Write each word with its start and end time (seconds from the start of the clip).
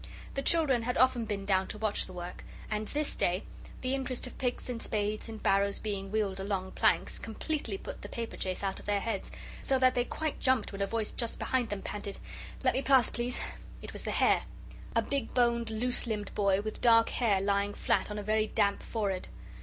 The 0.33 0.41
children 0.41 0.81
had 0.81 0.97
often 0.97 1.25
been 1.25 1.45
down 1.45 1.67
to 1.67 1.77
watch 1.77 2.07
the 2.07 2.11
work, 2.13 2.43
and 2.71 2.87
this 2.87 3.13
day 3.13 3.43
the 3.81 3.93
interest 3.93 4.25
of 4.25 4.35
picks 4.39 4.67
and 4.67 4.81
spades, 4.81 5.29
and 5.29 5.43
barrows 5.43 5.77
being 5.77 6.11
wheeled 6.11 6.39
along 6.39 6.71
planks, 6.71 7.19
completely 7.19 7.77
put 7.77 8.01
the 8.01 8.09
paperchase 8.09 8.63
out 8.63 8.79
of 8.79 8.87
their 8.87 8.99
heads, 8.99 9.29
so 9.61 9.77
that 9.77 9.93
they 9.93 10.03
quite 10.03 10.39
jumped 10.39 10.71
when 10.71 10.81
a 10.81 10.87
voice 10.87 11.11
just 11.11 11.37
behind 11.37 11.69
them 11.69 11.83
panted, 11.83 12.17
"Let 12.63 12.73
me 12.73 12.81
pass, 12.81 13.11
please." 13.11 13.41
It 13.83 13.93
was 13.93 14.01
the 14.03 14.09
hare 14.09 14.45
a 14.95 15.03
big 15.03 15.35
boned, 15.35 15.69
loose 15.69 16.07
limbed 16.07 16.33
boy, 16.33 16.61
with 16.61 16.81
dark 16.81 17.09
hair 17.09 17.39
lying 17.39 17.75
flat 17.75 18.09
on 18.09 18.17
a 18.17 18.23
very 18.23 18.47
damp 18.47 18.81
forehead. 18.81 19.27